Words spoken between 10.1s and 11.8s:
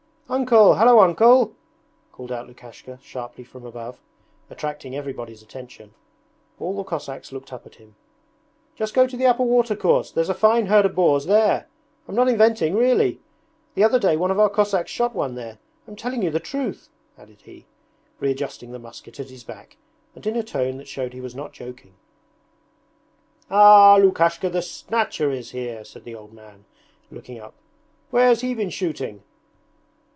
a fine herd of boars there.